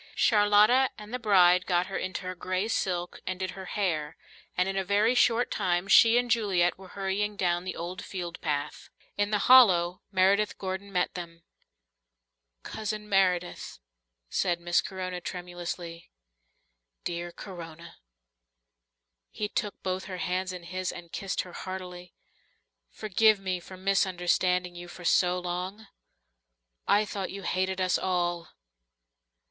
[0.15, 4.17] Charlotta and the bride got her into her grey silk and did her hair,
[4.57, 8.41] and in a very short time she and Juliet were hurrying down the old field
[8.41, 8.89] path.
[9.15, 11.43] In the hollow Meredith Gordon met them.
[12.63, 13.77] "Cousin Meredith,"
[14.27, 16.09] said Miss Corona tremulously.
[17.03, 17.97] "Dear Corona."
[19.29, 22.15] He took both her hands in his, and kissed her heartily.
[22.89, 25.85] "Forgive me for misunderstanding you so long.
[26.87, 28.49] I thought you hated us all."